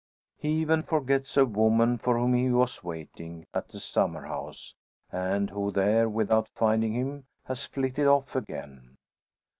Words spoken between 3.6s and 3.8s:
the